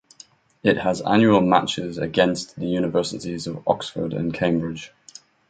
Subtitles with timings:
[0.63, 4.91] It has annual matches against the universities of Oxford and Cambridge.